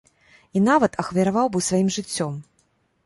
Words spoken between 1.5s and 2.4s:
бы сваім жыццём.